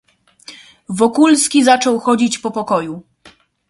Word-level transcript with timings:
"Wokulski 0.89 1.63
zaczął 1.63 1.99
chodzić 1.99 2.39
po 2.39 2.51
pokoju." 2.51 3.03